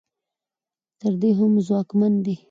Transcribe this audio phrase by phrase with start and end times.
[0.99, 2.35] تر دې هم ځواکمن دي.